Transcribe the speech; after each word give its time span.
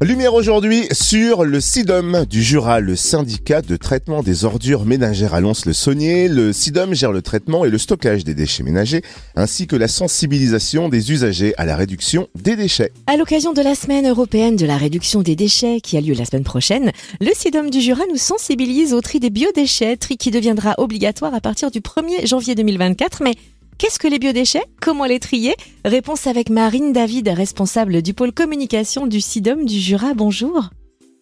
Lumière 0.00 0.34
aujourd'hui 0.34 0.86
sur 0.92 1.42
le 1.44 1.60
SIDOM 1.60 2.24
du 2.24 2.40
Jura, 2.40 2.78
le 2.78 2.94
syndicat 2.94 3.62
de 3.62 3.74
traitement 3.74 4.22
des 4.22 4.44
ordures 4.44 4.84
ménagères 4.84 5.34
à 5.34 5.40
Lons-le-Saunier. 5.40 6.28
Le 6.28 6.52
SIDOM 6.52 6.94
gère 6.94 7.10
le 7.10 7.20
traitement 7.20 7.64
et 7.64 7.68
le 7.68 7.78
stockage 7.78 8.22
des 8.22 8.34
déchets 8.34 8.62
ménagers, 8.62 9.02
ainsi 9.34 9.66
que 9.66 9.74
la 9.74 9.88
sensibilisation 9.88 10.88
des 10.88 11.10
usagers 11.10 11.52
à 11.56 11.64
la 11.64 11.74
réduction 11.74 12.28
des 12.40 12.54
déchets. 12.54 12.92
À 13.08 13.16
l'occasion 13.16 13.52
de 13.52 13.60
la 13.60 13.74
semaine 13.74 14.06
européenne 14.06 14.54
de 14.54 14.66
la 14.66 14.76
réduction 14.76 15.22
des 15.22 15.34
déchets 15.34 15.80
qui 15.80 15.96
a 15.96 16.00
lieu 16.00 16.14
la 16.14 16.24
semaine 16.24 16.44
prochaine, 16.44 16.92
le 17.20 17.32
SIDOM 17.34 17.68
du 17.68 17.80
Jura 17.80 18.04
nous 18.08 18.18
sensibilise 18.18 18.94
au 18.94 19.00
tri 19.00 19.18
des 19.18 19.30
biodéchets, 19.30 19.96
tri 19.96 20.16
qui 20.16 20.30
deviendra 20.30 20.76
obligatoire 20.78 21.34
à 21.34 21.40
partir 21.40 21.72
du 21.72 21.80
1er 21.80 22.24
janvier 22.24 22.54
2024. 22.54 23.24
Mais 23.24 23.34
Qu'est-ce 23.78 24.00
que 24.00 24.08
les 24.08 24.18
biodéchets? 24.18 24.64
Comment 24.80 25.04
les 25.04 25.20
trier? 25.20 25.54
Réponse 25.84 26.26
avec 26.26 26.50
Marine 26.50 26.92
David, 26.92 27.28
responsable 27.28 28.02
du 28.02 28.12
pôle 28.12 28.32
communication 28.32 29.06
du 29.06 29.20
SIDOM 29.20 29.64
du 29.64 29.78
Jura. 29.78 30.14
Bonjour. 30.14 30.70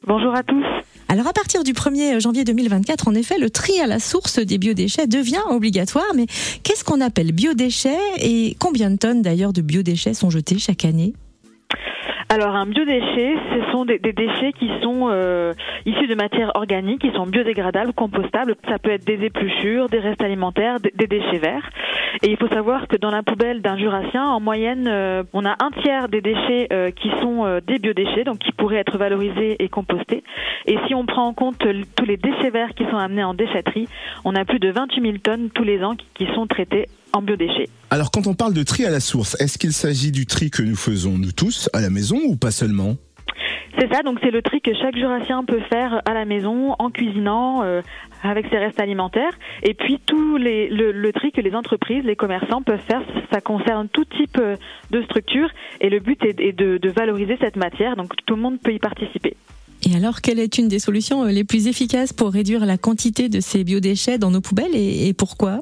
Bonjour 0.06 0.34
à 0.34 0.42
tous. 0.42 0.64
Alors 1.09 1.27
à 1.27 1.34
partir 1.34 1.64
du 1.64 1.74
1er 1.74 2.19
janvier 2.19 2.45
2024, 2.45 3.09
en 3.09 3.14
effet, 3.14 3.37
le 3.38 3.50
tri 3.50 3.78
à 3.78 3.87
la 3.87 3.98
source 3.98 4.38
des 4.38 4.56
biodéchets 4.56 5.06
devient 5.06 5.42
obligatoire. 5.50 6.06
Mais 6.14 6.24
qu'est-ce 6.62 6.83
qu'on 6.83 7.02
appelle 7.02 7.33
biodéchets 7.33 7.98
et 8.20 8.56
combien 8.59 8.91
de 8.91 8.97
tonnes 8.97 9.20
d'ailleurs 9.20 9.52
de 9.52 9.61
biodéchets 9.61 10.14
sont 10.14 10.30
jetés 10.30 10.59
chaque 10.59 10.86
année? 10.86 11.12
Alors 12.28 12.56
un 12.56 12.66
biodéchet, 12.66 13.36
ce 13.52 13.70
sont 13.70 13.84
des, 13.84 13.98
déchets 13.98 14.52
qui 14.52 14.68
sont 14.82 15.08
euh, 15.10 15.52
issus 15.84 16.08
de 16.08 16.14
matières 16.16 16.50
organiques, 16.56 17.00
qui 17.00 17.12
sont 17.12 17.24
biodégradables, 17.24 17.92
compostables. 17.92 18.56
Ça 18.68 18.80
peut 18.80 18.90
être 18.90 19.06
des 19.06 19.24
épluchures, 19.24 19.88
des 19.88 20.00
restes 20.00 20.22
alimentaires, 20.22 20.80
des, 20.80 21.06
déchets 21.06 21.38
verts. 21.38 21.70
Et 22.22 22.30
il 22.30 22.36
faut 22.36 22.48
savoir 22.48 22.88
que 22.88 22.96
dans 22.96 23.10
la 23.10 23.22
poubelle 23.22 23.62
d'un 23.62 23.78
jurassien, 23.78 24.24
en 24.24 24.40
moyenne, 24.40 24.88
euh, 24.88 25.22
on 25.34 25.44
a 25.44 25.54
un 25.60 25.70
tiers 25.82 26.08
des 26.08 26.20
déchets 26.20 26.66
euh, 26.72 26.90
qui 26.90 27.10
sont 27.20 27.60
des 27.64 27.78
biodéchets, 27.78 28.24
donc 28.24 28.38
qui 28.38 28.50
pourraient 28.50 28.78
être 28.78 28.98
valorisés 28.98 29.56
et 29.62 29.68
compostés. 29.68 30.24
Et 30.66 30.78
si 30.88 30.94
on 30.94 31.06
prend 31.06 31.27
en 31.27 31.32
compte 31.32 31.58
tous 31.58 32.05
les 32.05 32.16
déchets 32.16 32.50
verts 32.50 32.74
qui 32.74 32.84
sont 32.90 32.96
amenés 32.96 33.24
en 33.24 33.34
déchetterie, 33.34 33.88
on 34.24 34.34
a 34.34 34.44
plus 34.44 34.58
de 34.58 34.70
28 34.70 35.00
000 35.00 35.18
tonnes 35.18 35.50
tous 35.50 35.64
les 35.64 35.84
ans 35.84 35.94
qui 36.14 36.27
sont 36.34 36.48
traitées 36.48 36.86
en 37.17 37.22
biodéchets. 37.22 37.69
Alors 37.91 38.11
quand 38.11 38.27
on 38.27 38.34
parle 38.34 38.55
de 38.55 38.62
tri 38.62 38.84
à 38.84 38.91
la 38.91 39.00
source, 39.00 39.36
est-ce 39.41 39.59
qu'il 39.59 39.72
s'agit 39.72 40.12
du 40.12 40.27
tri 40.27 40.50
que 40.50 40.62
nous 40.62 40.77
faisons 40.77 41.19
nous 41.19 41.33
tous 41.33 41.69
à 41.73 41.81
la 41.81 41.91
maison 41.91 42.19
ou 42.27 42.36
pas 42.36 42.50
seulement? 42.50 42.97
C'est 43.78 43.92
ça, 43.92 44.03
donc 44.03 44.19
c'est 44.23 44.31
le 44.31 44.41
tri 44.41 44.62
que 44.62 44.73
chaque 44.75 44.97
jurassien 44.97 45.45
peut 45.45 45.61
faire 45.69 46.00
à 46.06 46.14
la 46.14 46.25
maison, 46.25 46.75
en 46.78 46.91
cuisinant, 46.91 47.62
euh, 47.62 47.83
avec 48.23 48.47
ses 48.50 48.56
restes 48.56 48.81
alimentaires. 48.81 49.33
Et 49.62 49.75
puis 49.75 50.00
tout 50.05 50.39
les, 50.39 50.69
le, 50.70 51.12
tri 51.12 51.31
que 51.31 51.42
les 51.42 51.55
entreprises, 51.55 52.03
les 52.05 52.17
commerçants 52.17 52.62
peuvent 52.62 52.81
faire, 52.81 53.03
ça 53.30 53.41
concerne 53.42 53.89
tout 53.89 54.05
type 54.05 54.39
euh, 54.39 54.56
de 54.91 55.03
structure. 55.03 55.51
Et 55.83 55.91
le 55.91 56.01
but 56.01 56.19
est, 56.25 56.53
de, 56.53 56.89
valoriser 56.89 57.36
cette 57.39 57.56
matière, 57.56 57.97
donc 57.97 58.14
tout 58.25 58.36
le 58.36 58.42
monde 58.42 58.58
peut 58.61 58.73
y 58.73 58.78
participer. 58.78 59.36
Et 59.86 59.95
alors, 59.95 60.23
quelle 60.23 60.39
est 60.39 60.56
une 60.56 60.69
des 60.69 60.78
solutions 60.78 61.25
euh, 61.25 61.30
les 61.30 61.45
plus 61.45 61.67
efficaces 61.67 62.14
pour 62.14 62.33
réduire 62.33 62.64
la 62.64 62.78
quantité 62.78 63.28
de 63.28 63.41
ces 63.41 63.62
biodéchets 63.62 64.17
dans 64.17 64.30
nos 64.30 64.41
poubelles 64.41 64.75
et 64.75 65.12
pourquoi? 65.12 65.61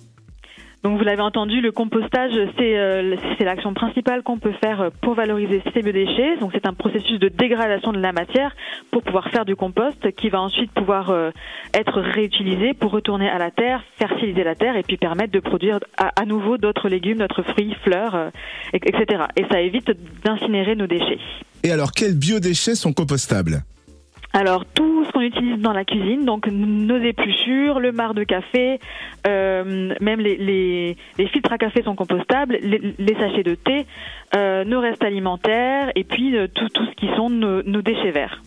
Donc 0.84 0.98
vous 0.98 1.04
l'avez 1.04 1.22
entendu, 1.22 1.62
le 1.62 1.72
compostage, 1.72 2.32
c'est 2.58 2.76
euh, 2.76 3.16
l'action 3.40 3.72
principale 3.72 4.22
qu'on 4.22 4.38
peut 4.38 4.52
faire 4.62 4.90
pour 5.00 5.14
valoriser 5.14 5.62
ces 5.72 5.80
biodéchets. 5.80 6.36
Donc 6.40 6.50
c'est 6.52 6.66
un 6.66 6.74
processus 6.74 7.18
de 7.18 7.28
dégradation 7.28 7.90
de 7.90 7.98
la 7.98 8.12
matière 8.12 8.54
pour 8.90 9.02
pouvoir 9.02 9.30
faire 9.30 9.46
du 9.46 9.56
compost 9.56 10.12
qui 10.14 10.28
va 10.28 10.42
ensuite 10.42 10.70
pouvoir 10.72 11.08
euh, 11.08 11.30
être 11.72 12.02
réutilisé 12.02 12.74
pour 12.74 12.90
retourner 12.90 13.30
à 13.30 13.38
la 13.38 13.50
terre, 13.50 13.82
fertiliser 13.96 14.44
la 14.44 14.56
terre 14.56 14.76
et 14.76 14.82
puis 14.82 14.98
permettre 14.98 15.32
de 15.32 15.40
produire 15.40 15.78
à, 15.96 16.26
nouveau 16.26 16.58
d'autres 16.58 16.90
légumes, 16.90 17.16
d'autres 17.16 17.44
fruits, 17.44 17.74
fleurs, 17.82 18.14
euh, 18.14 18.28
etc. 18.74 19.22
Et 19.36 19.46
ça 19.50 19.62
évite 19.62 19.90
d'incinérer 20.22 20.76
nos 20.76 20.86
déchets. 20.86 21.18
Et 21.62 21.70
alors 21.70 21.92
quels 21.92 22.14
biodéchets 22.14 22.74
sont 22.74 22.92
compostables? 22.92 23.64
Alors 24.34 24.64
tout 24.66 25.04
ce 25.04 25.12
qu'on 25.12 25.20
utilise 25.20 25.60
dans 25.60 25.72
la 25.72 25.84
cuisine, 25.84 26.24
donc 26.24 26.48
nos 26.48 26.98
épluchures, 26.98 27.78
le 27.78 27.92
marc 27.92 28.14
de 28.14 28.24
café, 28.24 28.80
euh, 29.28 29.94
même 30.00 30.20
les, 30.20 30.96
filtres 31.32 31.52
à 31.52 31.58
café 31.58 31.82
sont 31.84 31.94
compostables, 31.94 32.58
les, 32.60 33.14
sachets 33.14 33.44
de 33.44 33.54
thé, 33.54 33.86
euh, 34.34 34.64
nos 34.64 34.80
restes 34.80 35.04
alimentaires 35.04 35.92
et 35.94 36.02
puis 36.02 36.36
euh, 36.36 36.48
tout, 36.52 36.68
tout 36.68 36.84
ce 36.84 36.94
qui 36.96 37.06
sont 37.16 37.30
nos, 37.30 37.62
nos 37.62 37.80
déchets 37.80 38.10
verts. 38.10 38.42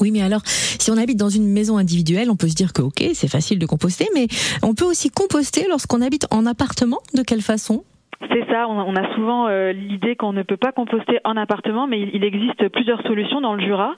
Oui, 0.00 0.10
mais 0.10 0.22
alors, 0.22 0.40
si 0.46 0.90
on 0.90 0.96
habite 0.96 1.18
dans 1.18 1.28
une 1.28 1.52
maison 1.52 1.76
individuelle, 1.76 2.30
on 2.30 2.36
peut 2.36 2.48
se 2.48 2.54
dire 2.54 2.72
que 2.72 2.80
ok, 2.80 3.04
c'est 3.12 3.28
facile 3.28 3.58
de 3.58 3.66
composter, 3.66 4.06
mais 4.14 4.26
on 4.62 4.74
peut 4.74 4.86
aussi 4.86 5.10
composter 5.10 5.66
lorsqu'on 5.68 6.00
habite 6.00 6.26
en 6.30 6.46
appartement. 6.46 7.00
De 7.14 7.22
quelle 7.22 7.42
façon? 7.42 7.84
C'est 8.28 8.46
ça, 8.50 8.68
on 8.68 8.94
a 8.96 9.14
souvent 9.14 9.48
euh, 9.48 9.72
l'idée 9.72 10.14
qu'on 10.14 10.34
ne 10.34 10.42
peut 10.42 10.58
pas 10.58 10.72
composter 10.72 11.20
en 11.24 11.38
appartement, 11.38 11.86
mais 11.86 12.00
il 12.12 12.22
existe 12.22 12.68
plusieurs 12.68 13.00
solutions 13.02 13.40
dans 13.40 13.54
le 13.54 13.64
Jura. 13.64 13.94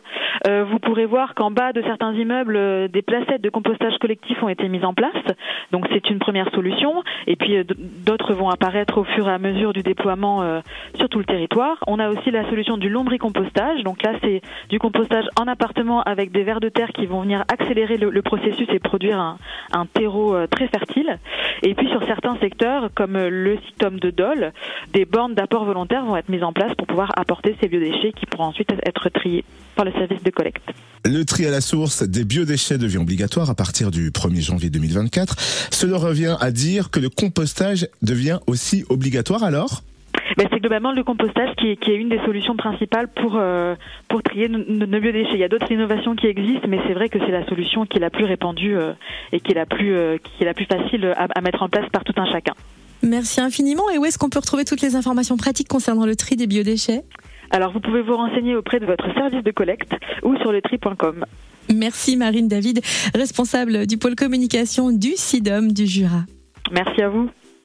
Euh, 0.46 0.64
vous 0.64 0.78
pourrez 0.78 1.06
voir 1.06 1.34
qu'en 1.34 1.50
bas 1.50 1.72
de 1.72 1.82
certains 1.82 2.12
immeubles, 2.14 2.56
euh, 2.56 2.88
des 2.88 3.02
placettes 3.02 3.42
de 3.42 3.50
compostage 3.50 3.96
collectif 3.98 4.42
ont 4.42 4.48
été 4.48 4.68
mises 4.68 4.84
en 4.84 4.94
place. 4.94 5.12
Donc 5.70 5.86
c'est 5.92 6.10
une 6.10 6.18
première 6.18 6.50
solution. 6.50 7.02
Et 7.26 7.36
puis 7.36 7.64
d'autres 8.04 8.34
vont 8.34 8.50
apparaître 8.50 8.98
au 8.98 9.04
fur 9.04 9.28
et 9.28 9.32
à 9.32 9.38
mesure 9.38 9.72
du 9.72 9.82
déploiement 9.82 10.60
sur 10.96 11.08
tout 11.08 11.18
le 11.18 11.24
territoire. 11.24 11.76
On 11.86 11.98
a 11.98 12.08
aussi 12.08 12.30
la 12.30 12.48
solution 12.48 12.76
du 12.76 12.88
lombricompostage. 12.88 13.82
Donc 13.84 14.02
là, 14.02 14.12
c'est 14.22 14.42
du 14.68 14.78
compostage 14.78 15.24
en 15.40 15.46
appartement 15.46 16.02
avec 16.02 16.32
des 16.32 16.42
vers 16.42 16.60
de 16.60 16.68
terre 16.68 16.90
qui 16.92 17.06
vont 17.06 17.22
venir 17.22 17.44
accélérer 17.52 17.96
le, 17.96 18.22
processus 18.22 18.68
et 18.70 18.78
produire 18.78 19.36
un 19.72 19.86
terreau 19.86 20.36
très 20.48 20.68
fertile. 20.68 21.18
Et 21.62 21.74
puis 21.74 21.88
sur 21.88 22.04
certains 22.06 22.36
secteurs, 22.40 22.90
comme 22.94 23.16
le 23.16 23.58
sitome 23.68 24.00
de 24.00 24.10
Dole, 24.10 24.52
des 24.92 25.04
bornes 25.04 25.34
d'apport 25.34 25.64
volontaire 25.64 26.04
vont 26.04 26.16
être 26.16 26.28
mises 26.28 26.42
en 26.42 26.52
place 26.52 26.74
pour 26.76 26.86
pouvoir 26.86 27.12
apporter 27.16 27.56
ces 27.60 27.68
biodéchets 27.68 28.12
qui 28.12 28.26
pourront 28.26 28.46
ensuite 28.46 28.70
être 28.84 29.08
triés 29.10 29.44
par 29.76 29.84
le 29.84 29.92
service 29.92 30.22
de 30.22 30.30
collecte. 30.30 30.68
Le 31.04 31.24
tri 31.24 31.46
à 31.46 31.50
la 31.50 31.60
source 31.60 32.02
des 32.02 32.24
biodéchets 32.24 32.78
devient 32.78 32.98
obligatoire 32.98 33.48
à 33.48 33.54
partir 33.54 33.90
du 33.90 34.10
1er 34.10 34.40
janvier 34.40 34.70
2024. 34.70 35.36
Cela 35.70 35.98
revient 35.98 36.36
à 36.40 36.50
dire 36.50 36.90
que 36.90 37.00
le 37.00 37.08
compostage 37.08 37.88
devient 38.02 38.38
aussi 38.46 38.84
obligatoire 38.88 39.44
alors? 39.44 39.82
Ben, 40.36 40.48
c'est 40.50 40.60
globalement 40.60 40.92
le 40.92 41.04
compostage 41.04 41.54
qui 41.56 41.70
est, 41.70 41.76
qui 41.76 41.90
est, 41.90 41.96
une 41.96 42.08
des 42.08 42.20
solutions 42.20 42.56
principales 42.56 43.08
pour, 43.08 43.36
euh, 43.36 43.74
pour 44.08 44.22
trier 44.22 44.48
nos, 44.48 44.86
biodéchets. 44.86 45.34
Il 45.34 45.40
y 45.40 45.44
a 45.44 45.48
d'autres 45.48 45.70
innovations 45.70 46.14
qui 46.14 46.26
existent, 46.26 46.68
mais 46.68 46.80
c'est 46.86 46.94
vrai 46.94 47.08
que 47.08 47.18
c'est 47.18 47.30
la 47.30 47.46
solution 47.46 47.86
qui 47.86 47.98
est 47.98 48.00
la 48.00 48.10
plus 48.10 48.24
répandue 48.24 48.76
euh, 48.76 48.92
et 49.32 49.40
qui 49.40 49.52
est 49.52 49.54
la 49.54 49.66
plus, 49.66 49.94
euh, 49.94 50.18
qui 50.18 50.42
est 50.42 50.46
la 50.46 50.54
plus 50.54 50.66
facile 50.66 51.06
à, 51.16 51.26
à 51.34 51.40
mettre 51.40 51.62
en 51.62 51.68
place 51.68 51.88
par 51.90 52.04
tout 52.04 52.14
un 52.16 52.26
chacun. 52.30 52.54
Merci 53.02 53.40
infiniment. 53.40 53.90
Et 53.90 53.98
où 53.98 54.04
est-ce 54.04 54.18
qu'on 54.18 54.30
peut 54.30 54.38
retrouver 54.38 54.64
toutes 54.64 54.80
les 54.80 54.96
informations 54.96 55.36
pratiques 55.36 55.68
concernant 55.68 56.06
le 56.06 56.16
tri 56.16 56.36
des 56.36 56.46
biodéchets? 56.46 57.02
Alors, 57.50 57.72
vous 57.72 57.80
pouvez 57.80 58.00
vous 58.00 58.16
renseigner 58.16 58.56
auprès 58.56 58.80
de 58.80 58.86
votre 58.86 59.12
service 59.14 59.42
de 59.42 59.50
collecte 59.50 59.92
ou 60.22 60.36
sur 60.36 60.52
le 60.52 60.62
tri.com. 60.62 61.24
Merci 61.72 62.16
Marine 62.16 62.48
David, 62.48 62.80
responsable 63.14 63.86
du 63.86 63.98
pôle 63.98 64.14
communication 64.14 64.90
du 64.90 65.12
SIDOM 65.16 65.72
du 65.72 65.86
Jura. 65.86 66.24
Merci 66.72 67.02
à 67.02 67.08
vous. 67.08 67.28